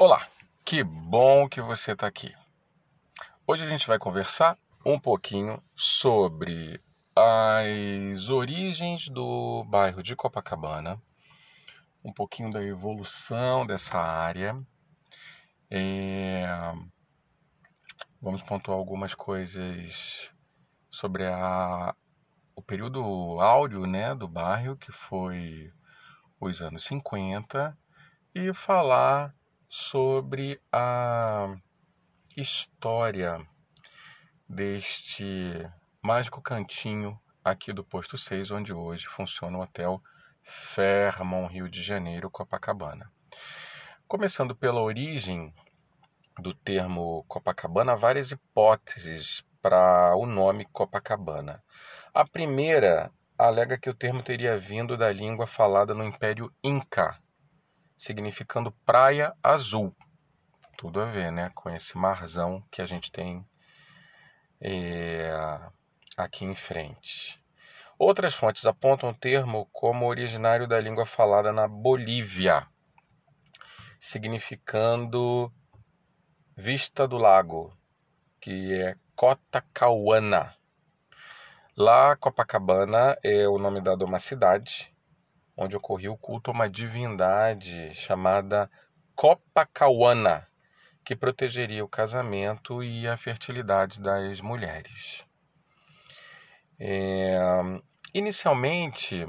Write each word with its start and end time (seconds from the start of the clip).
Olá, 0.00 0.28
que 0.64 0.84
bom 0.84 1.48
que 1.48 1.60
você 1.60 1.90
está 1.90 2.06
aqui. 2.06 2.32
Hoje 3.44 3.64
a 3.64 3.68
gente 3.68 3.84
vai 3.84 3.98
conversar 3.98 4.56
um 4.86 4.96
pouquinho 4.96 5.60
sobre 5.74 6.80
as 7.16 8.28
origens 8.30 9.08
do 9.08 9.64
bairro 9.64 10.00
de 10.00 10.14
Copacabana, 10.14 11.02
um 12.04 12.12
pouquinho 12.12 12.48
da 12.48 12.62
evolução 12.62 13.66
dessa 13.66 13.98
área. 13.98 14.64
É... 15.68 16.46
Vamos 18.22 18.40
pontuar 18.40 18.78
algumas 18.78 19.16
coisas 19.16 20.32
sobre 20.88 21.26
a... 21.26 21.92
o 22.54 22.62
período 22.62 23.02
áureo 23.40 23.84
né, 23.84 24.14
do 24.14 24.28
bairro, 24.28 24.76
que 24.76 24.92
foi 24.92 25.72
os 26.40 26.62
anos 26.62 26.84
50, 26.84 27.76
e 28.32 28.54
falar 28.54 29.34
sobre 29.68 30.58
a 30.72 31.54
história 32.34 33.46
deste 34.48 35.68
mágico 36.00 36.40
cantinho 36.40 37.20
aqui 37.44 37.72
do 37.72 37.84
posto 37.84 38.16
6, 38.16 38.50
onde 38.50 38.72
hoje 38.72 39.06
funciona 39.06 39.58
o 39.58 39.60
hotel 39.60 40.02
Fairmont 40.42 41.52
Rio 41.52 41.68
de 41.68 41.82
Janeiro, 41.82 42.30
Copacabana. 42.30 43.12
Começando 44.06 44.56
pela 44.56 44.80
origem 44.80 45.52
do 46.38 46.54
termo 46.54 47.24
Copacabana, 47.28 47.94
várias 47.94 48.30
hipóteses 48.30 49.44
para 49.60 50.16
o 50.16 50.24
nome 50.24 50.64
Copacabana. 50.72 51.62
A 52.14 52.26
primeira 52.26 53.12
alega 53.36 53.78
que 53.78 53.90
o 53.90 53.94
termo 53.94 54.22
teria 54.22 54.56
vindo 54.56 54.96
da 54.96 55.12
língua 55.12 55.46
falada 55.46 55.94
no 55.94 56.04
Império 56.04 56.50
Inca, 56.64 57.18
significando 57.98 58.70
praia 58.86 59.34
azul. 59.42 59.94
Tudo 60.76 61.00
a 61.00 61.06
ver, 61.06 61.32
né? 61.32 61.50
Com 61.54 61.68
esse 61.68 61.98
marzão 61.98 62.64
que 62.70 62.80
a 62.80 62.86
gente 62.86 63.10
tem 63.10 63.44
é, 64.60 65.30
aqui 66.16 66.44
em 66.44 66.54
frente. 66.54 67.42
Outras 67.98 68.32
fontes 68.32 68.64
apontam 68.64 69.10
o 69.10 69.14
termo 69.14 69.68
como 69.72 70.06
originário 70.06 70.68
da 70.68 70.80
língua 70.80 71.04
falada 71.04 71.52
na 71.52 71.66
Bolívia, 71.66 72.64
significando 73.98 75.52
vista 76.56 77.08
do 77.08 77.18
lago, 77.18 77.76
que 78.40 78.72
é 78.80 78.96
Cotacauana. 79.16 80.54
Lá, 81.76 82.14
Copacabana 82.14 83.18
é 83.24 83.48
o 83.48 83.58
nome 83.58 83.80
dado 83.80 84.04
a 84.04 84.06
uma 84.06 84.20
cidade 84.20 84.94
onde 85.58 85.76
ocorria 85.76 86.12
o 86.12 86.16
culto 86.16 86.52
a 86.52 86.54
uma 86.54 86.70
divindade 86.70 87.92
chamada 87.92 88.70
Copacauana, 89.16 90.46
que 91.04 91.16
protegeria 91.16 91.84
o 91.84 91.88
casamento 91.88 92.80
e 92.80 93.08
a 93.08 93.16
fertilidade 93.16 94.00
das 94.00 94.40
mulheres. 94.40 95.26
É, 96.78 97.36
inicialmente, 98.14 99.26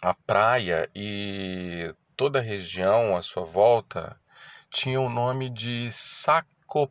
a 0.00 0.14
praia 0.14 0.88
e 0.94 1.92
toda 2.16 2.38
a 2.38 2.42
região 2.42 3.16
à 3.16 3.22
sua 3.22 3.44
volta 3.44 4.16
tinham 4.70 5.06
o 5.06 5.10
nome 5.10 5.50
de 5.50 5.90
Sacopenapã. 5.90 6.86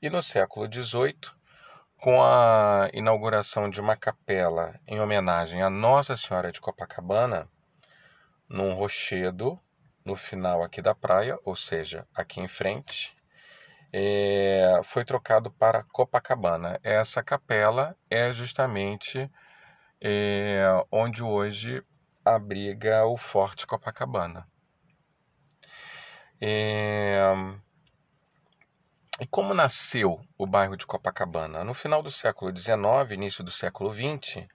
E 0.00 0.08
no 0.08 0.22
século 0.22 0.72
XVIII, 0.72 1.39
com 2.00 2.22
a 2.22 2.88
inauguração 2.94 3.68
de 3.68 3.78
uma 3.78 3.94
capela 3.94 4.80
em 4.88 4.98
homenagem 5.00 5.60
a 5.60 5.68
Nossa 5.68 6.16
Senhora 6.16 6.50
de 6.50 6.58
Copacabana, 6.58 7.46
num 8.48 8.72
rochedo 8.72 9.60
no 10.02 10.16
final 10.16 10.62
aqui 10.62 10.80
da 10.80 10.94
praia, 10.94 11.38
ou 11.44 11.54
seja, 11.54 12.08
aqui 12.14 12.40
em 12.40 12.48
frente, 12.48 13.14
é, 13.92 14.80
foi 14.82 15.04
trocado 15.04 15.50
para 15.50 15.82
Copacabana. 15.84 16.80
Essa 16.82 17.22
capela 17.22 17.94
é 18.08 18.32
justamente 18.32 19.30
é, 20.00 20.62
onde 20.90 21.22
hoje 21.22 21.84
abriga 22.24 23.04
o 23.04 23.18
Forte 23.18 23.66
Copacabana. 23.66 24.48
É, 26.40 27.20
e 29.20 29.26
como 29.26 29.52
nasceu 29.52 30.18
o 30.38 30.46
bairro 30.46 30.78
de 30.78 30.86
Copacabana? 30.86 31.62
No 31.62 31.74
final 31.74 32.02
do 32.02 32.10
século 32.10 32.56
XIX, 32.56 33.12
início 33.12 33.44
do 33.44 33.50
século 33.50 33.92
XX, 33.92 34.46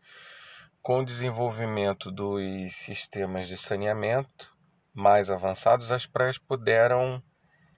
com 0.82 1.00
o 1.00 1.06
desenvolvimento 1.06 2.12
dos 2.12 2.74
sistemas 2.74 3.48
de 3.48 3.58
saneamento 3.58 4.52
mais 4.92 5.30
avançados, 5.30 5.92
as 5.92 6.08
praias 6.08 6.40
puderam 6.40 7.22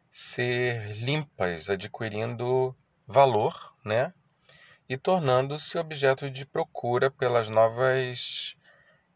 ser 0.09 0.95
limpas, 0.95 1.69
adquirindo 1.69 2.73
valor, 3.05 3.75
né? 3.83 4.13
E 4.87 4.95
tornando-se 4.97 5.77
objeto 5.77 6.31
de 6.31 6.45
procura 6.45 7.11
pelas 7.11 7.49
novas 7.49 8.55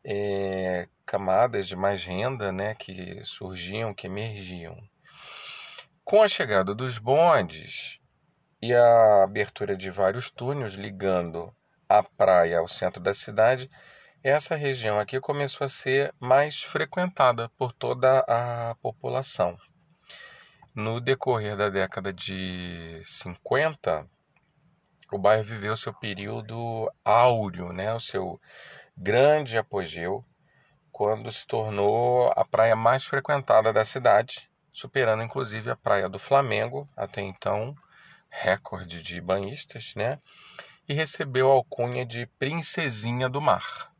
é, 0.04 0.90
camadas 1.06 1.70
de 1.70 1.78
mais 1.78 2.04
renda, 2.04 2.52
né? 2.52 2.76
Que 2.76 3.24
surgiam, 3.24 3.94
que 3.94 4.08
emergiam. 4.08 4.78
Com 6.04 6.22
a 6.22 6.28
chegada 6.28 6.76
dos 6.76 6.98
bondes 6.98 8.00
e 8.62 8.74
a 8.74 9.24
abertura 9.24 9.78
de 9.78 9.90
vários 9.90 10.30
túneis 10.30 10.74
ligando 10.74 11.56
a 11.88 12.04
praia 12.04 12.58
ao 12.60 12.68
centro 12.68 13.02
da 13.02 13.14
cidade, 13.14 13.70
essa 14.22 14.56
região 14.56 15.00
aqui 15.00 15.22
começou 15.22 15.64
a 15.64 15.70
ser 15.70 16.14
mais 16.20 16.64
frequentada 16.64 17.48
por 17.50 17.72
toda 17.72 18.26
a 18.28 18.76
população. 18.82 19.58
No 20.76 21.00
decorrer 21.00 21.56
da 21.56 21.70
década 21.70 22.12
de 22.12 23.02
50, 23.06 24.06
o 25.14 25.18
bairro 25.18 25.44
viveu 25.44 25.78
seu 25.78 25.94
período 25.94 26.92
áureo, 27.06 27.72
né? 27.72 27.94
o 27.94 28.00
seu 28.00 28.42
grande 28.98 29.58
apogeu, 29.58 30.26
quando 30.92 31.32
se 31.32 31.48
tornou 31.48 32.34
a 32.36 32.44
praia 32.44 32.76
mais 32.76 33.06
frequentada 33.06 33.72
da 33.72 33.86
cidade 33.86 34.51
superando 34.72 35.24
inclusive 35.24 35.70
a 35.70 35.76
Praia 35.76 36.08
do 36.08 36.20
Flamengo, 36.20 36.90
até 36.96 37.22
então 37.22 37.76
recorde 38.30 39.02
de 39.02 39.20
banhistas, 39.20 39.94
né? 39.96 40.20
E 40.88 40.94
recebeu 40.94 41.52
a 41.52 41.54
alcunha 41.54 42.06
de 42.06 42.26
Princesinha 42.26 43.30
do 43.30 43.42
Mar. 43.42 43.92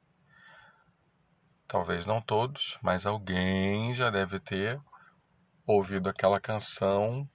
Talvez 1.68 2.06
não 2.06 2.22
todos, 2.22 2.78
mas 2.82 3.06
alguém 3.06 3.94
já 3.94 4.10
deve 4.10 4.40
ter 4.40 4.80
ouvido 5.66 6.10
aquela 6.10 6.40
canção 6.40 7.30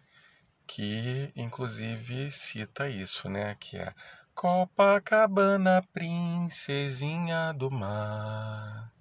que 0.67 1.33
inclusive 1.35 2.31
cita 2.31 2.89
isso, 2.89 3.31
né? 3.31 3.57
Que 3.59 3.79
é 3.79 3.95
Copacabana, 4.35 5.83
princesinha 5.95 7.55
do 7.55 7.71
mar. 7.71 8.93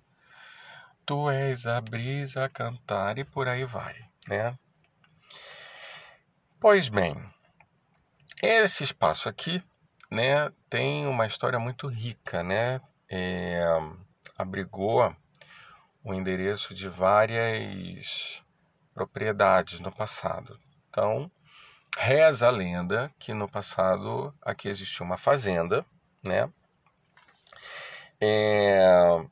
Tu 1.06 1.30
és 1.30 1.68
a 1.68 1.82
brisa 1.82 2.46
a 2.46 2.50
cantar 2.50 3.18
e 3.18 3.26
por 3.26 3.50
aí 3.50 3.66
vai 3.66 4.15
né? 4.28 4.58
Pois 6.60 6.90
bem, 6.90 7.16
esse 8.42 8.84
espaço 8.84 9.30
aqui, 9.30 9.64
né, 10.10 10.52
tem 10.70 11.06
uma 11.08 11.26
história 11.28 11.60
muito 11.60 11.88
rica, 11.88 12.44
né? 12.44 12.82
É, 13.10 13.64
abrigou 14.38 15.16
o 16.04 16.14
endereço 16.14 16.74
de 16.74 16.88
várias 16.88 18.44
propriedades 18.94 19.80
no 19.80 19.92
passado. 19.92 20.60
Então, 20.90 21.30
reza 21.98 22.48
a 22.48 22.52
lenda 22.52 23.12
que 23.20 23.34
no 23.34 23.50
passado 23.50 24.34
aqui 24.42 24.68
existiu 24.68 25.06
uma 25.06 25.18
fazenda, 25.18 25.86
né? 26.24 26.52
É, 28.20 29.26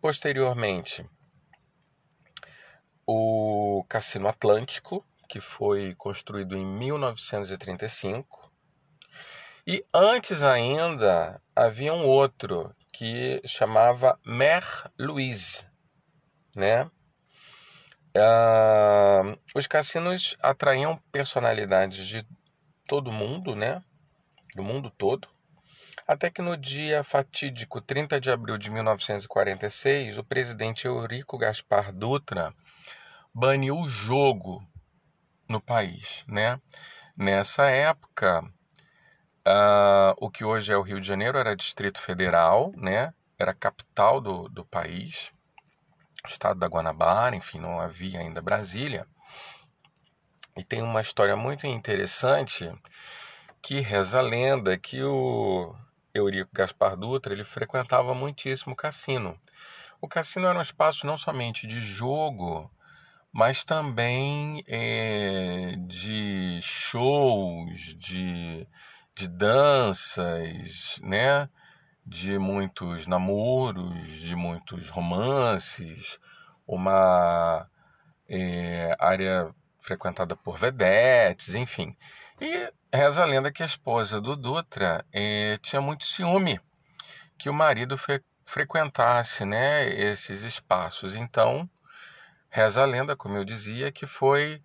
posteriormente, 0.00 1.08
o 3.06 3.84
Cassino 3.88 4.28
Atlântico, 4.28 5.04
que 5.28 5.40
foi 5.40 5.94
construído 5.94 6.56
em 6.56 6.64
1935. 6.64 8.52
E 9.66 9.84
antes 9.94 10.42
ainda 10.42 11.40
havia 11.56 11.92
um 11.94 12.04
outro 12.04 12.74
que 12.92 13.40
chamava 13.46 14.18
Mer 14.24 14.64
Louise, 14.98 15.64
né? 16.54 16.90
Uh, 18.16 19.36
os 19.56 19.66
cassinos 19.66 20.36
atraíam 20.40 20.96
personalidades 21.10 22.06
de 22.06 22.24
todo 22.86 23.10
mundo, 23.10 23.56
né? 23.56 23.82
Do 24.54 24.62
mundo 24.62 24.90
todo. 24.90 25.26
Até 26.06 26.30
que 26.30 26.42
no 26.42 26.56
dia 26.56 27.02
fatídico 27.02 27.80
30 27.80 28.20
de 28.20 28.30
abril 28.30 28.58
de 28.58 28.70
1946, 28.70 30.18
o 30.18 30.22
presidente 30.22 30.86
Eurico 30.86 31.38
Gaspar 31.38 31.90
Dutra 31.92 32.54
baniu 33.34 33.80
o 33.80 33.88
jogo 33.88 34.64
no 35.48 35.60
país, 35.60 36.24
né? 36.28 36.60
Nessa 37.16 37.68
época, 37.68 38.42
uh, 39.46 40.14
o 40.18 40.30
que 40.30 40.44
hoje 40.44 40.72
é 40.72 40.76
o 40.76 40.82
Rio 40.82 41.00
de 41.00 41.06
Janeiro 41.06 41.36
era 41.36 41.56
Distrito 41.56 42.00
Federal, 42.00 42.70
né? 42.76 43.12
Era 43.36 43.52
capital 43.52 44.20
do, 44.20 44.48
do 44.48 44.64
país. 44.64 45.32
estado 46.24 46.60
da 46.60 46.68
Guanabara, 46.68 47.34
enfim, 47.34 47.58
não 47.58 47.80
havia 47.80 48.20
ainda 48.20 48.40
Brasília. 48.40 49.06
E 50.56 50.62
tem 50.62 50.80
uma 50.80 51.00
história 51.00 51.36
muito 51.36 51.66
interessante 51.66 52.72
que 53.60 53.80
reza 53.80 54.20
a 54.20 54.22
lenda 54.22 54.78
que 54.78 55.02
o 55.02 55.74
Eurico 56.14 56.50
Gaspar 56.52 56.96
Dutra 56.96 57.32
ele 57.32 57.42
frequentava 57.42 58.14
muitíssimo 58.14 58.74
o 58.74 58.76
cassino. 58.76 59.36
O 60.00 60.06
cassino 60.06 60.46
era 60.46 60.58
um 60.58 60.62
espaço 60.62 61.06
não 61.06 61.16
somente 61.16 61.66
de 61.66 61.80
jogo, 61.80 62.70
mas 63.34 63.64
também 63.64 64.62
é, 64.68 65.74
de 65.88 66.60
shows, 66.62 67.96
de, 67.96 68.64
de 69.12 69.26
danças, 69.26 71.00
né? 71.02 71.48
de 72.06 72.38
muitos 72.38 73.08
namoros, 73.08 74.20
de 74.20 74.36
muitos 74.36 74.88
romances, 74.88 76.18
uma 76.64 77.68
é, 78.28 78.94
área 79.00 79.52
frequentada 79.80 80.36
por 80.36 80.56
vedetes, 80.56 81.56
enfim. 81.56 81.96
E 82.40 82.72
reza 82.92 83.22
a 83.22 83.26
lenda 83.26 83.50
que 83.50 83.64
a 83.64 83.66
esposa 83.66 84.20
do 84.20 84.36
Dutra 84.36 85.04
é, 85.12 85.58
tinha 85.58 85.80
muito 85.80 86.04
ciúme 86.04 86.60
que 87.36 87.48
o 87.48 87.54
marido 87.54 87.98
fre 87.98 88.22
frequentasse 88.46 89.44
né, 89.44 89.88
esses 89.88 90.42
espaços. 90.42 91.16
Então, 91.16 91.68
reza 92.54 92.84
a 92.84 92.86
lenda, 92.86 93.16
como 93.16 93.36
eu 93.36 93.44
dizia, 93.44 93.90
que 93.90 94.06
foi 94.06 94.62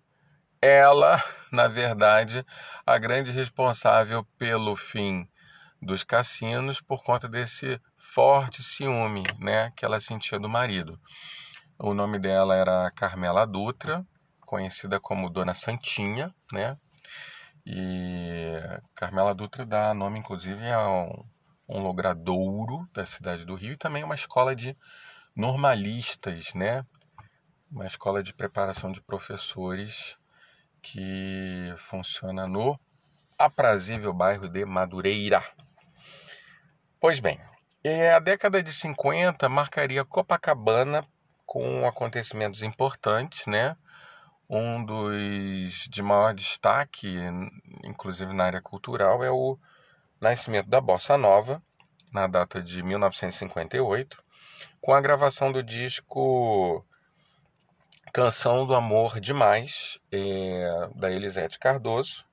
ela, 0.62 1.20
na 1.50 1.66
verdade, 1.66 2.46
a 2.86 2.96
grande 2.96 3.32
responsável 3.32 4.24
pelo 4.38 4.76
fim 4.76 5.28
dos 5.82 6.04
cassinos 6.04 6.80
por 6.80 7.02
conta 7.02 7.28
desse 7.28 7.80
forte 7.98 8.62
ciúme 8.62 9.24
né, 9.40 9.72
que 9.76 9.84
ela 9.84 10.00
sentia 10.00 10.38
do 10.38 10.48
marido. 10.48 11.00
O 11.80 11.92
nome 11.92 12.20
dela 12.20 12.54
era 12.54 12.92
Carmela 12.92 13.44
Dutra, 13.44 14.06
conhecida 14.42 15.00
como 15.00 15.28
Dona 15.28 15.54
Santinha, 15.54 16.32
né? 16.52 16.76
E 17.66 18.52
Carmela 18.94 19.34
Dutra 19.34 19.66
dá 19.66 19.92
nome, 19.92 20.20
inclusive, 20.20 20.70
a 20.70 20.88
um, 20.88 21.24
um 21.68 21.82
logradouro 21.82 22.88
da 22.92 23.04
cidade 23.04 23.44
do 23.44 23.56
Rio 23.56 23.72
e 23.72 23.76
também 23.76 24.04
uma 24.04 24.14
escola 24.14 24.54
de 24.54 24.76
normalistas, 25.34 26.54
né? 26.54 26.84
Uma 27.70 27.86
escola 27.86 28.20
de 28.20 28.34
preparação 28.34 28.90
de 28.90 29.00
professores 29.00 30.18
que 30.82 31.72
funciona 31.76 32.48
no 32.48 32.76
aprazível 33.38 34.12
bairro 34.12 34.48
de 34.48 34.64
Madureira. 34.64 35.40
Pois 36.98 37.20
bem, 37.20 37.40
a 38.12 38.18
década 38.18 38.60
de 38.60 38.72
50 38.72 39.48
marcaria 39.48 40.04
Copacabana 40.04 41.06
com 41.46 41.86
acontecimentos 41.86 42.62
importantes, 42.62 43.46
né? 43.46 43.76
Um 44.48 44.84
dos 44.84 45.86
de 45.88 46.02
maior 46.02 46.34
destaque, 46.34 47.18
inclusive 47.84 48.32
na 48.32 48.46
área 48.46 48.60
cultural, 48.60 49.22
é 49.22 49.30
o 49.30 49.56
nascimento 50.20 50.68
da 50.68 50.80
Bossa 50.80 51.16
Nova, 51.16 51.62
na 52.12 52.26
data 52.26 52.60
de 52.60 52.82
1958, 52.82 54.20
com 54.80 54.92
a 54.92 55.00
gravação 55.00 55.52
do 55.52 55.62
disco 55.62 56.84
Canção 58.12 58.66
do 58.66 58.74
Amor 58.74 59.20
Demais, 59.20 59.96
é, 60.10 60.88
da 60.96 61.12
Elisete 61.12 61.60
Cardoso, 61.60 62.24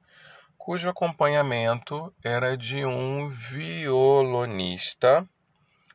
cujo 0.57 0.89
acompanhamento 0.89 2.11
era 2.23 2.57
de 2.57 2.83
um 2.83 3.29
violonista 3.29 5.23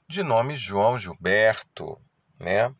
de 0.07 0.23
nome 0.23 0.55
João 0.55 0.97
Gilberto, 0.97 2.01
né? 2.39 2.73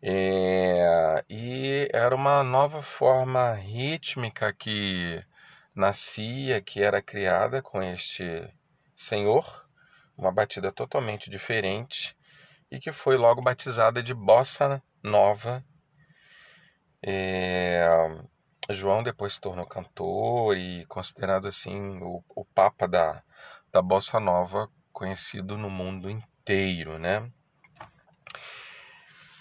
É, 0.00 1.22
e 1.28 1.86
era 1.92 2.16
uma 2.16 2.42
nova 2.42 2.80
forma 2.80 3.52
rítmica 3.52 4.54
que 4.54 5.22
nascia, 5.74 6.62
que 6.62 6.82
era 6.82 7.02
criada 7.02 7.60
com 7.60 7.82
este 7.82 8.48
senhor, 8.96 9.68
uma 10.16 10.32
batida 10.32 10.72
totalmente 10.72 11.28
diferente 11.28 12.16
e 12.70 12.80
que 12.80 12.90
foi 12.90 13.18
logo 13.18 13.42
batizada 13.42 14.02
de 14.02 14.14
bossa 14.14 14.82
nova. 15.02 15.64
É, 17.04 17.84
João 18.70 19.02
depois 19.02 19.34
se 19.34 19.40
tornou 19.40 19.66
cantor 19.66 20.56
e 20.56 20.86
considerado 20.86 21.48
assim 21.48 21.98
o, 22.00 22.22
o 22.28 22.44
papa 22.44 22.86
da, 22.86 23.22
da 23.72 23.82
bossa 23.82 24.20
nova, 24.20 24.70
conhecido 24.92 25.56
no 25.56 25.68
mundo 25.68 26.08
inteiro, 26.08 26.98
né? 26.98 27.30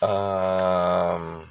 Ah, 0.02 1.46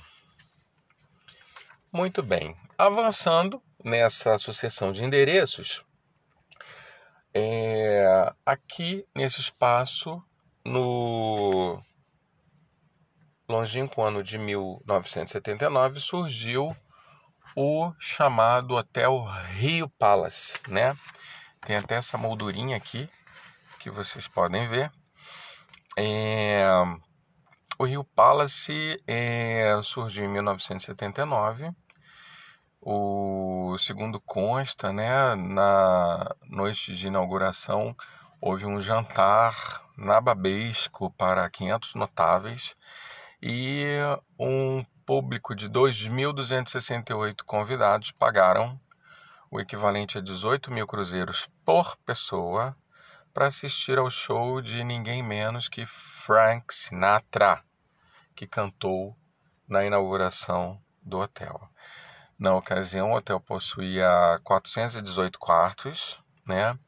muito 1.93 2.23
bem. 2.23 2.57
Avançando 2.77 3.63
nessa 3.85 4.37
sucessão 4.39 4.91
de 4.91 5.05
endereços, 5.05 5.85
é, 7.33 8.33
aqui 8.45 9.07
nesse 9.15 9.41
espaço, 9.41 10.21
no 10.65 11.81
longínquo 13.51 14.03
ano 14.03 14.23
de 14.23 14.39
1979, 14.39 16.01
surgiu 16.01 16.75
o 17.57 17.93
chamado 17.99 18.77
Hotel 18.77 19.23
Rio 19.53 19.89
Palace, 19.89 20.55
né? 20.69 20.97
Tem 21.61 21.77
até 21.77 21.97
essa 21.97 22.17
moldurinha 22.17 22.77
aqui 22.77 23.09
que 23.79 23.91
vocês 23.91 24.29
podem 24.29 24.69
ver. 24.69 24.91
É... 25.97 26.65
O 27.79 27.85
Rio 27.85 28.05
Palace 28.05 28.97
é... 29.07 29.79
surgiu 29.83 30.25
em 30.25 30.29
1979. 30.29 31.71
O 32.81 33.77
segundo 33.79 34.21
consta, 34.21 34.93
né? 34.93 35.35
Na 35.35 36.35
noite 36.49 36.95
de 36.95 37.09
inauguração 37.09 37.95
houve 38.41 38.65
um 38.65 38.81
jantar 38.81 39.83
nababesco 39.97 41.11
para 41.11 41.51
500 41.51 41.95
notáveis 41.95 42.75
e 43.43 43.97
um 44.39 44.85
público 45.07 45.55
de 45.55 45.69
2.268 45.69 47.43
convidados 47.45 48.13
pagaram 48.13 48.79
o 49.51 49.59
equivalente 49.59 50.19
a 50.19 50.21
18 50.21 50.71
mil 50.71 50.87
cruzeiros 50.87 51.49
por 51.65 51.97
pessoa 51.99 52.77
para 53.33 53.47
assistir 53.47 53.99
ao 53.99 54.11
show 54.11 54.61
de 54.61 54.85
ninguém 54.85 55.23
menos 55.23 55.69
que 55.69 55.87
Frank 55.87 56.73
Sinatra, 56.73 57.63
que 58.35 58.47
cantou 58.47 59.17
na 59.67 59.85
inauguração 59.85 60.81
do 61.03 61.19
hotel. 61.19 61.61
Na 62.39 62.55
ocasião, 62.55 63.13
o 63.13 63.17
hotel 63.17 63.39
possuía 63.41 64.41
418 64.45 65.39
quartos, 65.39 66.23
né? 66.47 66.79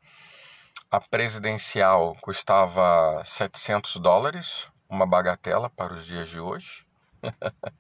A 0.91 1.01
presidencial 1.01 2.17
custava 2.21 3.23
700 3.25 3.97
dólares, 3.97 4.72
uma 4.93 5.07
bagatela 5.07 5.71
para 5.71 5.95
os 5.95 6.05
dias 6.05 6.29
de 6.29 6.39
hoje. 6.39 6.87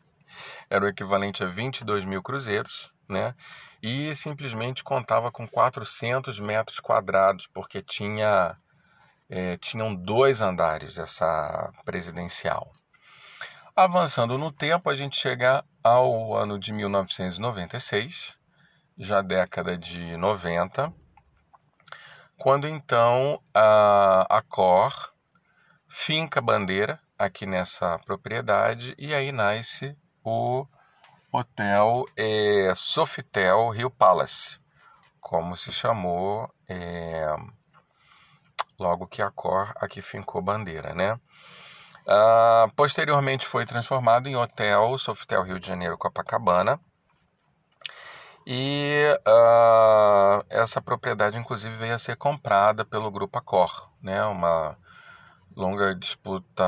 era 0.71 0.85
o 0.85 0.88
equivalente 0.88 1.45
a 1.45 1.47
22 1.47 2.04
mil 2.04 2.23
cruzeiros, 2.23 2.90
né? 3.09 3.35
E 3.83 4.14
simplesmente 4.14 4.83
contava 4.83 5.31
com 5.31 5.47
400 5.47 6.40
metros 6.40 6.81
quadrados, 6.81 7.47
porque 7.47 7.83
tinha 7.83 8.57
é, 9.28 9.57
tinham 9.59 9.95
dois 9.95 10.40
andares 10.40 10.99
essa 10.99 11.73
presidencial. 11.85 12.73
Avançando 13.75 14.38
no 14.38 14.52
tempo, 14.52 14.88
a 14.88 14.95
gente 14.95 15.16
chega 15.19 15.64
ao 15.83 16.37
ano 16.37 16.59
de 16.59 16.73
1996, 16.73 18.37
já 18.99 19.23
década 19.23 19.76
de 19.76 20.16
90, 20.16 20.92
quando 22.38 22.69
então 22.69 23.42
a, 23.54 24.26
a 24.28 24.42
Cor 24.42 25.12
finca 25.94 26.40
bandeira 26.40 26.99
aqui 27.18 27.44
nessa 27.44 27.99
propriedade 27.99 28.94
e 28.99 29.14
aí 29.14 29.30
nasce 29.30 29.94
o 30.25 30.66
hotel 31.30 32.06
é, 32.16 32.72
Sofitel 32.75 33.68
Rio 33.68 33.90
Palace, 33.90 34.58
como 35.20 35.54
se 35.54 35.70
chamou 35.70 36.50
é, 36.66 37.26
logo 38.78 39.06
que 39.06 39.20
a 39.20 39.30
Cor 39.30 39.70
aqui 39.76 40.00
fincou 40.00 40.40
bandeira, 40.40 40.94
né? 40.94 41.20
Uh, 42.04 42.72
posteriormente 42.75 43.46
foi 43.46 43.66
transformado 43.66 44.28
em 44.28 44.34
Hotel 44.34 44.96
Sofitel 44.96 45.42
Rio 45.42 45.61
de 45.61 45.68
Janeiro 45.68 45.99
Copacabana. 45.99 46.80
E 48.46 49.06
uh, 49.28 50.44
essa 50.49 50.80
propriedade, 50.80 51.38
inclusive, 51.38 51.76
veio 51.76 51.94
a 51.94 51.99
ser 51.99 52.16
comprada 52.16 52.84
pelo 52.84 53.11
Grupo 53.11 53.38
Accor, 53.38 53.88
né? 54.02 54.25
Uma 54.25 54.76
longa 55.56 55.94
disputa 55.94 56.64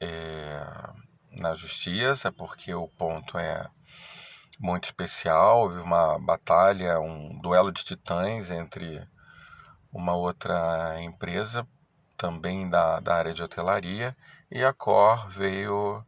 é, 0.00 0.62
na 1.40 1.54
justiça, 1.54 2.32
porque 2.32 2.74
o 2.74 2.88
ponto 2.88 3.38
é 3.38 3.68
muito 4.58 4.84
especial. 4.84 5.60
Houve 5.60 5.80
uma 5.80 6.18
batalha, 6.18 7.00
um 7.00 7.38
duelo 7.40 7.72
de 7.72 7.84
titãs 7.84 8.50
entre 8.50 9.06
uma 9.92 10.14
outra 10.14 11.00
empresa, 11.00 11.66
também 12.16 12.68
da, 12.68 13.00
da 13.00 13.16
área 13.16 13.34
de 13.34 13.42
hotelaria, 13.42 14.16
e 14.50 14.64
a 14.64 14.72
Cor 14.72 15.28
veio 15.28 16.04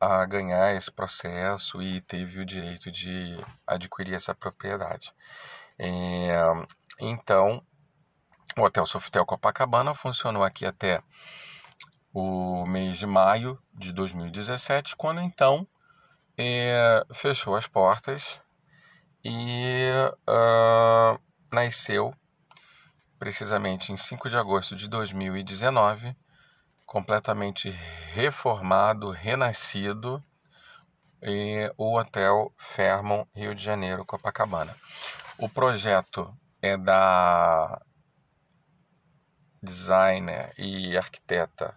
a 0.00 0.24
ganhar 0.24 0.74
esse 0.74 0.90
processo 0.90 1.80
e 1.82 2.00
teve 2.02 2.40
o 2.40 2.46
direito 2.46 2.90
de 2.90 3.38
adquirir 3.66 4.14
essa 4.14 4.34
propriedade. 4.34 5.12
É, 5.78 6.36
então, 7.00 7.62
o 8.56 8.62
Hotel 8.62 8.86
Sofitel 8.86 9.26
Copacabana 9.26 9.94
funcionou 9.94 10.44
aqui 10.44 10.64
até 10.64 11.02
o 12.12 12.64
mês 12.66 12.98
de 12.98 13.06
maio 13.06 13.58
de 13.74 13.92
2017, 13.92 14.96
quando 14.96 15.20
então 15.20 15.66
é, 16.38 17.04
fechou 17.12 17.56
as 17.56 17.66
portas 17.66 18.40
e 19.24 19.90
uh, 20.28 21.20
nasceu 21.52 22.14
precisamente 23.18 23.92
em 23.92 23.96
5 23.96 24.30
de 24.30 24.36
agosto 24.36 24.76
de 24.76 24.88
2019, 24.88 26.16
completamente 26.86 27.70
reformado, 28.12 29.10
renascido, 29.10 30.22
o 31.76 31.98
Hotel 31.98 32.52
Fairmont 32.56 33.28
Rio 33.34 33.54
de 33.54 33.62
Janeiro, 33.62 34.04
Copacabana. 34.04 34.76
O 35.38 35.48
projeto 35.48 36.32
é 36.62 36.76
da 36.76 37.80
designer 39.66 40.52
e 40.56 40.96
arquiteta 40.96 41.76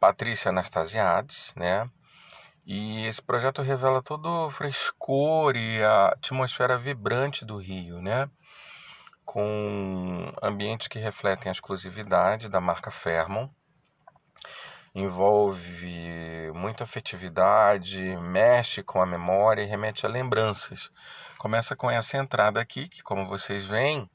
Patrícia 0.00 0.48
Anastasiades, 0.48 1.52
né? 1.54 1.88
E 2.66 3.06
esse 3.06 3.22
projeto 3.22 3.62
revela 3.62 4.02
todo 4.02 4.26
o 4.28 4.50
frescor 4.50 5.56
e 5.56 5.82
a 5.82 6.08
atmosfera 6.08 6.78
vibrante 6.78 7.44
do 7.44 7.58
Rio, 7.58 8.00
né? 8.00 8.30
Com 9.24 10.32
ambientes 10.42 10.88
que 10.88 10.98
refletem 10.98 11.50
a 11.50 11.52
exclusividade 11.52 12.48
da 12.48 12.60
marca 12.60 12.90
Fairmont. 12.90 13.52
Envolve 14.94 16.50
muita 16.54 16.84
afetividade, 16.84 18.00
mexe 18.16 18.82
com 18.82 19.00
a 19.00 19.06
memória 19.06 19.62
e 19.62 19.66
remete 19.66 20.04
a 20.04 20.08
lembranças. 20.08 20.90
Começa 21.38 21.76
com 21.76 21.90
essa 21.90 22.16
entrada 22.16 22.60
aqui, 22.60 22.88
que 22.88 23.02
como 23.02 23.28
vocês 23.28 23.64
veem, 23.66 24.10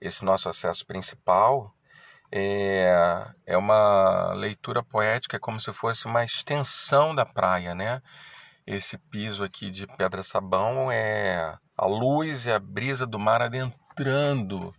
esse 0.00 0.24
nosso 0.24 0.48
acesso 0.48 0.86
principal 0.86 1.74
é, 2.30 3.26
é 3.46 3.56
uma 3.56 4.32
leitura 4.34 4.82
poética, 4.82 5.36
é 5.36 5.40
como 5.40 5.58
se 5.58 5.72
fosse 5.72 6.06
uma 6.06 6.24
extensão 6.24 7.14
da 7.14 7.24
praia, 7.24 7.74
né? 7.74 8.02
Esse 8.66 8.98
piso 8.98 9.42
aqui 9.42 9.70
de 9.70 9.86
pedra-sabão 9.86 10.92
é 10.92 11.58
a 11.76 11.86
luz 11.86 12.44
e 12.44 12.52
a 12.52 12.58
brisa 12.58 13.06
do 13.06 13.18
mar 13.18 13.40
adentrando 13.40 14.74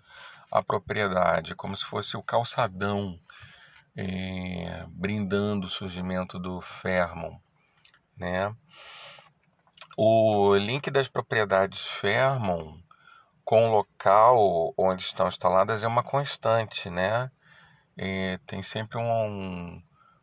a 0.51 0.61
propriedade, 0.61 1.55
como 1.55 1.75
se 1.75 1.85
fosse 1.85 2.15
o 2.15 2.23
calçadão 2.23 3.19
é, 3.95 4.85
brindando 4.89 5.65
o 5.65 5.69
surgimento 5.69 6.37
do 6.37 6.61
Fairmont, 6.61 7.41
né? 8.15 8.55
O 9.97 10.55
link 10.55 10.89
das 10.91 11.07
propriedades 11.07 11.85
Fairmont 11.85 12.81
com 13.49 13.67
o 13.67 13.71
local 13.71 14.75
onde 14.77 15.01
estão 15.01 15.27
instaladas 15.27 15.83
é 15.83 15.87
uma 15.87 16.03
constante, 16.03 16.87
né? 16.87 17.31
E 17.97 18.39
tem 18.45 18.61
sempre 18.61 18.99
um, 18.99 19.81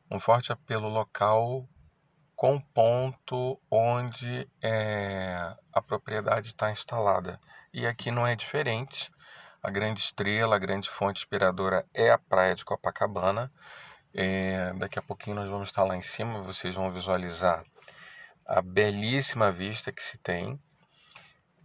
um 0.09 0.21
forte 0.21 0.53
apelo 0.53 0.89
local 0.89 1.69
com 2.37 2.55
o 2.55 2.63
ponto 2.63 3.61
onde 3.69 4.49
é, 4.63 5.57
a 5.73 5.83
propriedade 5.83 6.47
está 6.47 6.71
instalada. 6.71 7.41
E 7.75 7.85
aqui 7.85 8.13
não 8.13 8.25
é 8.25 8.37
diferente. 8.37 9.11
A 9.61 9.73
grande 9.73 9.99
estrela, 9.99 10.55
a 10.55 10.61
grande 10.61 10.89
fonte 10.89 11.23
inspiradora 11.23 11.85
é 11.93 12.13
a 12.13 12.19
praia 12.19 12.55
de 12.55 12.65
Copacabana. 12.65 13.51
É, 14.15 14.73
daqui 14.75 15.01
a 15.01 15.03
pouquinho 15.03 15.35
nós 15.35 15.51
vamos 15.51 15.67
estar 15.71 15.83
lá 15.83 15.97
em 15.97 16.03
cima, 16.03 16.43
vocês 16.43 16.77
vão 16.77 16.93
visualizar 16.93 17.65
a 18.47 18.63
belíssima 18.63 19.51
vista 19.51 19.91
que 19.91 20.01
se 20.01 20.17
tem 20.17 20.61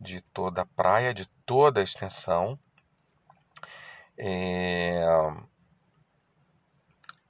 de 0.02 0.20
toda 0.20 0.64
a 0.64 0.66
praia, 0.66 1.14
de 1.14 1.28
toda 1.46 1.80
a 1.80 1.84
extensão. 1.84 2.60
É, 4.18 5.04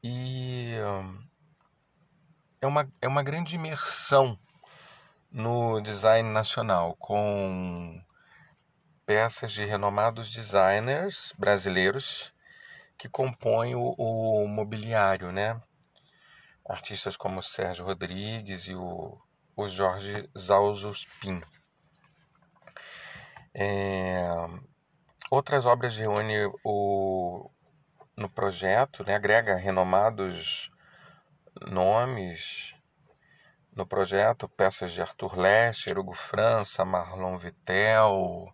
e 0.01 0.75
é 2.62 2.68
uma, 2.68 2.92
é 3.01 3.08
uma 3.08 3.22
grande 3.22 3.56
imersão 3.56 4.40
no 5.30 5.82
design 5.82 6.30
nacional, 6.30 6.96
com 6.96 8.01
peças 9.06 9.51
de 9.51 9.66
renomados 9.66 10.32
designers 10.32 11.34
brasileiros 11.38 12.34
que 12.98 13.10
compõem 13.10 13.75
o, 13.75 13.94
o 13.98 14.48
mobiliário, 14.48 15.32
né? 15.32 15.62
Artistas 16.66 17.18
como 17.18 17.40
o 17.40 17.44
Sérgio 17.44 17.86
Rodrigues 17.86 18.68
e 18.68 18.75
o, 18.75 19.20
o 19.56 19.68
Jorge 19.68 20.30
Zauzuspin. 20.38 21.42
É, 23.53 24.24
outras 25.29 25.65
obras 25.65 25.98
reúnem 25.98 26.51
o, 26.63 27.50
no 28.15 28.29
projeto, 28.29 29.03
né, 29.03 29.15
agrega 29.15 29.55
renomados 29.55 30.72
nomes 31.62 32.74
no 33.75 33.86
projeto, 33.86 34.50
peças 34.50 34.91
de 34.91 35.01
Arthur 35.01 35.38
Lescher, 35.38 35.98
Hugo 35.98 36.13
França, 36.13 36.84
Marlon 36.84 37.38
Vitel, 37.38 38.53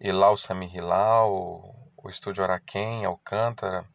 Ilau 0.00 0.36
Samir 0.36 0.82
o 0.82 2.08
Estúdio 2.10 2.44
Araquém, 2.44 3.04
Alcântara, 3.04 3.86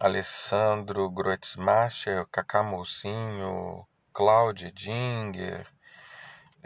Alessandro 0.00 1.10
Groetzmacher, 1.10 2.26
Cacá 2.28 2.62
Mocinho, 2.62 3.86
Cláudia 4.12 4.72
Dinger, 4.72 5.66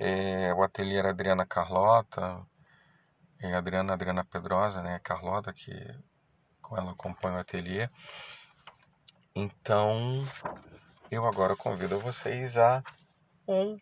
é, 0.00 0.54
o 0.54 0.62
ateliê 0.62 0.98
Adriana 1.00 1.44
Carlota, 1.44 2.40
é, 3.38 3.54
Adriana 3.54 3.92
Adriana 3.92 4.24
Pedrosa, 4.24 4.82
né, 4.82 4.98
Carlota, 5.00 5.52
que 5.52 5.70
com 6.62 6.74
ela 6.74 6.94
compõe 6.94 7.32
o 7.32 7.38
ateliê. 7.38 7.86
Então, 9.34 10.24
eu 11.10 11.26
agora 11.26 11.54
convido 11.54 11.98
vocês 11.98 12.56
a 12.56 12.82
um 13.46 13.78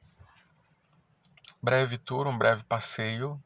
breve 1.63 1.97
tour, 1.97 2.27
um 2.27 2.37
breve 2.37 2.65
passeio 2.65 3.41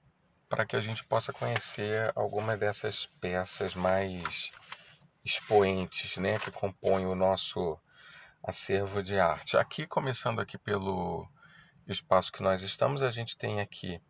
para 0.48 0.64
que 0.64 0.74
a 0.74 0.80
gente 0.80 1.04
possa 1.04 1.30
conhecer 1.30 2.10
alguma 2.14 2.56
dessas 2.56 3.04
peças 3.20 3.74
mais 3.74 4.50
expoentes, 5.22 6.16
né, 6.16 6.38
que 6.38 6.50
compõem 6.50 7.04
o 7.04 7.14
nosso 7.14 7.78
acervo 8.42 9.02
de 9.02 9.18
arte. 9.18 9.58
Aqui, 9.58 9.86
começando 9.86 10.40
aqui 10.40 10.56
pelo 10.56 11.28
espaço 11.86 12.32
que 12.32 12.42
nós 12.42 12.62
estamos, 12.62 13.02
a 13.02 13.10
gente 13.10 13.36
tem 13.36 13.60
aqui 13.60 14.00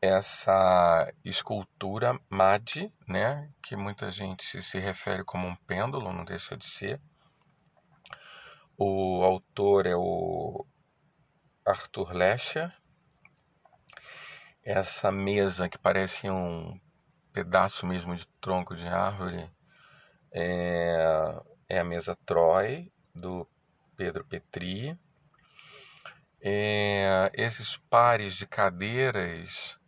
essa 0.00 1.12
escultura 1.24 2.18
MAD, 2.30 2.90
né, 3.06 3.50
que 3.62 3.76
muita 3.76 4.10
gente 4.10 4.62
se 4.62 4.78
refere 4.78 5.22
como 5.24 5.46
um 5.46 5.56
pêndulo, 5.56 6.12
não 6.12 6.24
deixa 6.24 6.56
de 6.56 6.64
ser. 6.64 7.00
O 8.78 9.22
autor 9.22 9.86
é 9.86 9.94
o 9.94 10.66
Arthur 11.66 12.12
Lescher. 12.12 12.74
Essa 14.64 15.12
mesa 15.12 15.68
que 15.68 15.78
parece 15.78 16.30
um 16.30 16.80
pedaço 17.32 17.86
mesmo 17.86 18.14
de 18.14 18.26
tronco 18.40 18.74
de 18.74 18.88
árvore 18.88 19.50
é, 20.32 21.42
é 21.68 21.78
a 21.78 21.84
mesa 21.84 22.16
Troy, 22.24 22.90
do 23.14 23.46
Pedro 23.96 24.24
Petri. 24.24 24.98
É, 26.42 27.30
esses 27.34 27.76
pares 27.76 28.36
de 28.36 28.46
cadeiras 28.46 29.78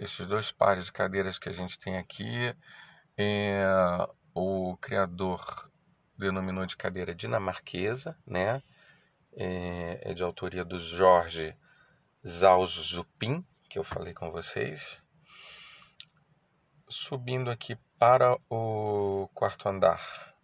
esses 0.00 0.26
dois 0.26 0.50
pares 0.50 0.86
de 0.86 0.92
cadeiras 0.92 1.38
que 1.38 1.50
a 1.50 1.52
gente 1.52 1.78
tem 1.78 1.98
aqui, 1.98 2.56
é, 3.18 3.62
o 4.34 4.74
criador 4.78 5.70
denominou 6.16 6.64
de 6.64 6.74
cadeira 6.74 7.14
dinamarquesa, 7.14 8.16
né? 8.26 8.62
É, 9.32 10.10
é 10.10 10.14
de 10.14 10.22
autoria 10.22 10.64
do 10.64 10.78
Jorge 10.78 11.54
Zalzupin, 12.26 13.44
que 13.68 13.78
eu 13.78 13.84
falei 13.84 14.14
com 14.14 14.30
vocês. 14.30 15.02
Subindo 16.88 17.50
aqui 17.50 17.76
para 17.98 18.38
o 18.48 19.28
quarto 19.34 19.68
andar, 19.68 20.34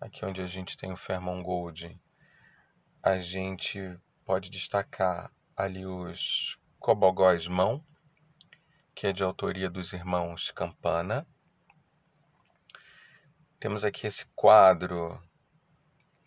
aqui 0.00 0.24
onde 0.24 0.42
a 0.42 0.46
gente 0.46 0.76
tem 0.76 0.92
o 0.92 0.96
Fairmont 0.96 1.44
Gold, 1.44 1.96
a 3.00 3.18
gente 3.18 3.96
pode 4.24 4.50
destacar 4.50 5.30
ali 5.56 5.86
os 5.86 6.58
cobogóis 6.78 7.46
mão, 7.46 7.84
que 8.94 9.06
é 9.06 9.12
de 9.12 9.22
autoria 9.22 9.68
dos 9.68 9.92
irmãos 9.92 10.50
Campana. 10.50 11.26
Temos 13.58 13.84
aqui 13.84 14.06
esse 14.06 14.26
quadro, 14.34 15.20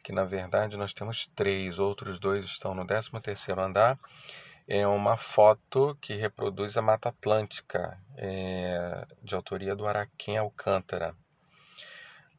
que 0.04 0.12
na 0.12 0.24
verdade 0.24 0.78
nós 0.78 0.94
temos 0.94 1.28
três, 1.36 1.80
outros 1.80 2.20
dois 2.20 2.46
estão 2.46 2.74
no 2.74 2.86
13º 2.86 3.60
andar. 3.60 4.00
É 4.68 4.86
uma 4.86 5.16
foto 5.16 5.98
que 6.02 6.14
reproduz 6.14 6.78
a 6.78 6.82
Mata 6.82 7.10
Atlântica, 7.10 7.98
é, 8.18 9.06
de 9.24 9.36
autoria 9.36 9.76
do 9.76 9.88
Araquém 9.88 10.38
Alcântara. 10.38 11.16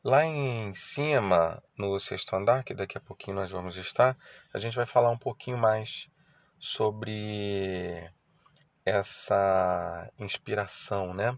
Lá 0.05 0.25
em 0.25 0.73
cima, 0.75 1.63
no 1.77 1.99
sexto 1.99 2.35
andar, 2.35 2.63
que 2.65 2.75
daqui 2.75 2.97
a 2.97 3.01
pouquinho 3.01 3.37
nós 3.37 3.51
vamos 3.51 3.77
estar, 3.77 4.17
a 4.53 4.59
gente 4.59 4.77
vai 4.77 4.87
falar 4.87 5.11
um 5.11 5.19
pouquinho 5.19 5.59
mais 5.59 6.09
sobre 6.59 8.09
essa 8.85 10.11
inspiração, 10.19 11.13
né? 11.13 11.37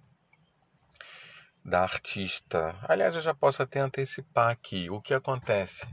Da 1.64 1.82
artista. 1.82 2.76
Aliás, 2.88 3.14
eu 3.14 3.20
já 3.20 3.34
posso 3.34 3.62
até 3.62 3.80
antecipar 3.80 4.50
aqui 4.50 4.88
o 4.90 5.00
que 5.00 5.14
acontece. 5.14 5.86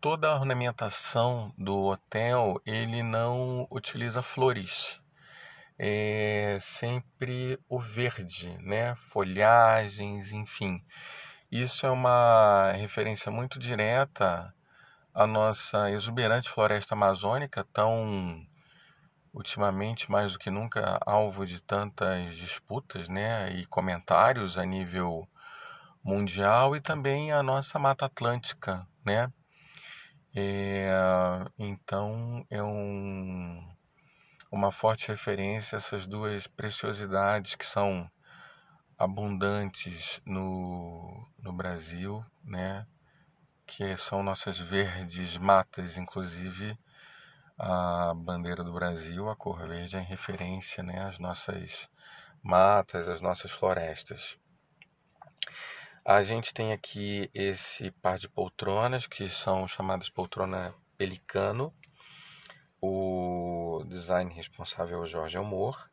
Toda 0.00 0.28
a 0.28 0.34
ornamentação 0.34 1.52
do 1.58 1.84
hotel 1.84 2.60
ele 2.64 3.02
não 3.02 3.66
utiliza 3.70 4.22
flores 4.22 5.00
é 5.82 6.58
sempre 6.60 7.58
o 7.66 7.80
verde, 7.80 8.54
né? 8.60 8.94
Folhagens, 8.96 10.30
enfim. 10.30 10.84
Isso 11.50 11.84
é 11.84 11.90
uma 11.90 12.70
referência 12.76 13.32
muito 13.32 13.58
direta 13.58 14.54
à 15.12 15.26
nossa 15.26 15.90
exuberante 15.90 16.48
floresta 16.48 16.94
amazônica, 16.94 17.66
tão 17.72 18.46
ultimamente 19.34 20.08
mais 20.08 20.32
do 20.32 20.38
que 20.38 20.48
nunca 20.48 21.00
alvo 21.04 21.44
de 21.44 21.60
tantas 21.60 22.36
disputas, 22.36 23.08
né, 23.08 23.52
e 23.52 23.66
comentários 23.66 24.56
a 24.56 24.64
nível 24.64 25.28
mundial 26.04 26.76
e 26.76 26.80
também 26.80 27.32
a 27.32 27.42
nossa 27.42 27.80
Mata 27.80 28.06
Atlântica, 28.06 28.86
né? 29.04 29.28
É, 30.32 30.88
então 31.58 32.46
é 32.48 32.62
um, 32.62 33.60
uma 34.52 34.70
forte 34.70 35.08
referência 35.08 35.74
a 35.74 35.78
essas 35.78 36.06
duas 36.06 36.46
preciosidades 36.46 37.56
que 37.56 37.66
são 37.66 38.08
abundantes 39.00 40.20
no, 40.26 41.26
no 41.38 41.54
Brasil, 41.54 42.22
né? 42.44 42.86
que 43.66 43.96
são 43.96 44.22
nossas 44.22 44.58
verdes 44.58 45.38
matas, 45.38 45.96
inclusive 45.96 46.78
a 47.58 48.12
bandeira 48.14 48.62
do 48.62 48.74
Brasil, 48.74 49.30
a 49.30 49.36
cor 49.36 49.66
verde 49.66 49.96
é 49.96 50.00
em 50.00 50.04
referência 50.04 50.82
né, 50.82 51.00
às 51.06 51.18
nossas 51.18 51.88
matas, 52.42 53.08
às 53.08 53.22
nossas 53.22 53.50
florestas. 53.50 54.36
A 56.04 56.22
gente 56.22 56.52
tem 56.52 56.72
aqui 56.72 57.30
esse 57.32 57.90
par 57.90 58.18
de 58.18 58.28
poltronas, 58.28 59.06
que 59.06 59.28
são 59.30 59.66
chamadas 59.66 60.10
poltrona 60.10 60.74
pelicano. 60.98 61.72
O 62.82 63.82
design 63.86 64.34
responsável 64.34 64.98
é 64.98 65.02
o 65.02 65.06
Jorge 65.06 65.38
Amor. 65.38 65.90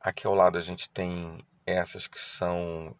Aqui 0.00 0.28
ao 0.28 0.34
lado 0.34 0.56
a 0.56 0.60
gente 0.60 0.88
tem 0.88 1.44
essas 1.66 2.06
que 2.06 2.20
são 2.20 2.96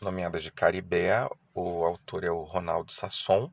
nomeadas 0.00 0.42
de 0.42 0.50
Caribé. 0.50 1.28
O 1.54 1.84
autor 1.84 2.24
é 2.24 2.30
o 2.30 2.42
Ronaldo 2.42 2.90
Sasson. 2.90 3.52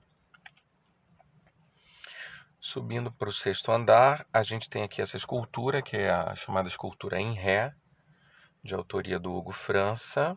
Subindo 2.59 3.11
para 3.11 3.29
o 3.29 3.33
sexto 3.33 3.71
andar, 3.71 4.27
a 4.33 4.41
gente 4.41 4.69
tem 4.69 4.81
aqui 4.81 5.03
essa 5.03 5.15
escultura, 5.15 5.83
que 5.83 5.97
é 5.97 6.09
a 6.09 6.35
chamada 6.35 6.67
escultura 6.67 7.19
em 7.21 7.33
ré, 7.33 7.75
de 8.63 8.73
autoria 8.73 9.19
do 9.19 9.31
Hugo 9.31 9.51
França. 9.51 10.35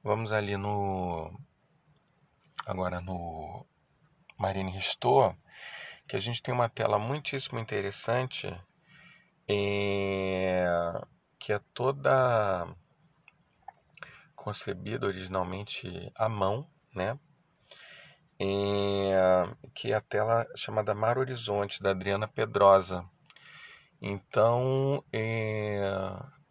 Vamos 0.00 0.30
ali 0.30 0.56
no. 0.56 1.36
Agora 2.64 3.00
no 3.00 3.66
Marine 4.38 4.70
Ristor, 4.70 5.36
que 6.06 6.14
a 6.14 6.20
gente 6.20 6.40
tem 6.40 6.54
uma 6.54 6.68
tela 6.68 7.00
muitíssimo 7.00 7.58
interessante 7.58 8.48
é, 9.48 10.66
que 11.38 11.52
é 11.52 11.60
toda 11.74 12.68
concebida 14.34 15.06
originalmente 15.06 16.10
à 16.14 16.28
mão, 16.28 16.66
né? 16.94 17.18
É, 18.40 19.48
que 19.72 19.92
é 19.92 19.94
a 19.94 20.00
tela 20.00 20.46
chamada 20.56 20.94
Mar 20.94 21.16
Horizonte, 21.18 21.82
da 21.82 21.90
Adriana 21.90 22.26
Pedrosa. 22.26 23.08
Então, 24.00 25.04
é, 25.12 25.80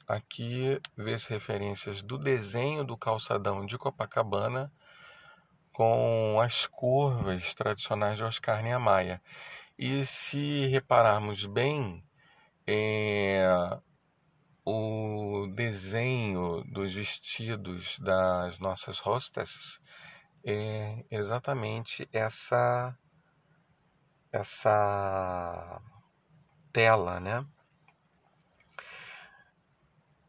aqui 0.07 0.79
vê-se 0.95 1.29
referências 1.29 2.01
do 2.01 2.17
desenho 2.17 2.85
do 2.85 2.95
calçadão 2.95 3.65
de 3.65 3.77
Copacabana 3.77 4.71
com 5.73 6.39
as 6.41 6.65
curvas 6.65 7.53
tradicionais 7.53 8.17
de 8.17 8.23
Oscar 8.23 8.63
Niemeyer. 8.63 9.21
E 9.77 10.05
se 10.05 10.67
repararmos 10.67 11.45
bem, 11.45 12.03
é, 12.71 13.43
o 14.65 15.47
desenho 15.53 16.63
dos 16.71 16.93
vestidos 16.93 17.99
das 17.99 18.59
nossas 18.59 18.99
hostesses 18.99 19.81
é 20.43 21.03
exatamente 21.11 22.07
essa 22.13 22.97
essa 24.31 25.81
tela, 26.71 27.19
né? 27.19 27.45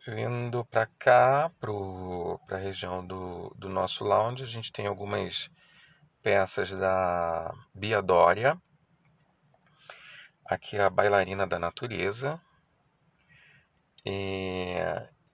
Vindo 0.05 0.65
para 0.65 0.87
cá, 0.87 1.53
para 1.61 2.57
a 2.57 2.61
região 2.61 3.07
do, 3.07 3.55
do 3.57 3.69
nosso 3.69 4.03
lounge, 4.03 4.43
a 4.43 4.47
gente 4.47 4.73
tem 4.73 4.89
algumas 4.89 5.49
peças 6.21 6.71
da 6.71 7.55
Bia 7.73 8.03
Dória, 8.03 8.61
Aqui 10.53 10.77
é 10.77 10.83
a 10.83 10.91
bailarina 10.91 11.47
da 11.47 11.59
natureza. 11.59 12.39
E, 14.05 14.75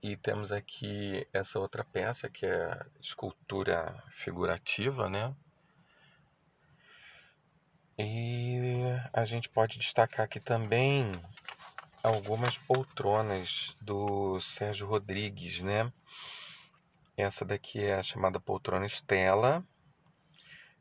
e 0.01 0.17
temos 0.17 0.53
aqui 0.53 1.27
essa 1.33 1.59
outra 1.59 1.83
peça 1.83 2.31
que 2.31 2.47
é 2.47 2.87
escultura 3.01 4.01
figurativa, 4.13 5.11
né? 5.11 5.35
E 7.99 8.81
a 9.13 9.25
gente 9.25 9.49
pode 9.49 9.77
destacar 9.77 10.25
aqui 10.25 10.39
também 10.39 11.11
algumas 12.01 12.57
poltronas 12.57 13.77
do 13.81 14.39
Sérgio 14.39 14.87
Rodrigues, 14.87 15.63
né? 15.63 15.93
Essa 17.17 17.45
daqui 17.45 17.83
é 17.83 17.97
a 17.97 18.05
chamada 18.05 18.39
poltrona 18.39 18.87
Estela 18.87 19.67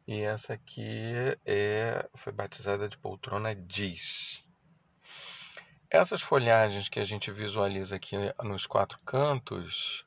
e 0.07 0.21
essa 0.21 0.53
aqui 0.53 1.37
é, 1.45 2.07
foi 2.15 2.31
batizada 2.31 2.87
de 2.87 2.97
poltrona 2.97 3.53
Diz. 3.53 4.41
Essas 5.89 6.21
folhagens 6.21 6.87
que 6.87 6.99
a 6.99 7.05
gente 7.05 7.29
visualiza 7.29 7.97
aqui 7.97 8.15
nos 8.41 8.65
quatro 8.65 8.99
cantos, 9.05 10.05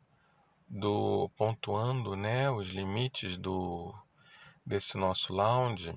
do 0.67 1.29
pontuando 1.37 2.15
né, 2.15 2.51
os 2.51 2.69
limites 2.69 3.37
do, 3.37 3.95
desse 4.65 4.97
nosso 4.97 5.33
lounge, 5.33 5.95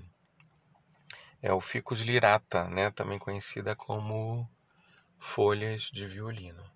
é 1.42 1.54
o 1.54 1.62
Ficus 1.62 2.02
lirata, 2.02 2.68
né, 2.70 2.90
também 2.90 3.20
conhecida 3.20 3.76
como 3.76 4.50
folhas 5.20 5.84
de 5.84 6.06
violino. 6.08 6.73